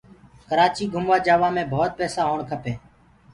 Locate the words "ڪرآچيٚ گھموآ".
0.47-1.17